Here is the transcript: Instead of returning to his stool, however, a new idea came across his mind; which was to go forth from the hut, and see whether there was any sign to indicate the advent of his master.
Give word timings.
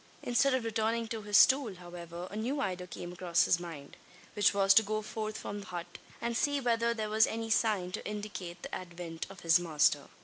Instead 0.23 0.55
of 0.55 0.63
returning 0.63 1.07
to 1.07 1.21
his 1.21 1.37
stool, 1.37 1.75
however, 1.75 2.27
a 2.31 2.35
new 2.35 2.59
idea 2.59 2.87
came 2.87 3.13
across 3.13 3.43
his 3.43 3.59
mind; 3.59 3.97
which 4.33 4.51
was 4.51 4.73
to 4.73 4.81
go 4.81 5.03
forth 5.03 5.37
from 5.37 5.59
the 5.59 5.67
hut, 5.67 5.99
and 6.19 6.35
see 6.35 6.59
whether 6.59 6.91
there 6.91 7.07
was 7.07 7.27
any 7.27 7.51
sign 7.51 7.91
to 7.91 8.03
indicate 8.03 8.63
the 8.63 8.73
advent 8.73 9.27
of 9.29 9.41
his 9.41 9.59
master. 9.59 10.07